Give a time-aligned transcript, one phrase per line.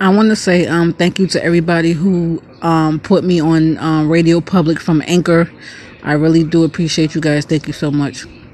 [0.00, 4.08] I want to say um, thank you to everybody who um, put me on um,
[4.08, 5.50] Radio Public from Anchor.
[6.04, 7.44] I really do appreciate you guys.
[7.44, 8.24] Thank you so much.